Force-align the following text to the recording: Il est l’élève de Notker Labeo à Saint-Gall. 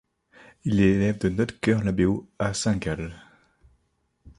Il 0.63 0.79
est 0.79 0.93
l’élève 0.93 1.19
de 1.19 1.29
Notker 1.29 1.77
Labeo 1.83 2.27
à 2.39 2.55
Saint-Gall. 2.55 3.13